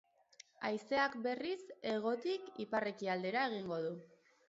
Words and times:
Haizeak, 0.69 1.17
berriz, 1.27 1.59
hegotik 1.91 2.51
ipar-ekialdera 2.67 3.49
egingo 3.55 3.83
du. 3.89 3.97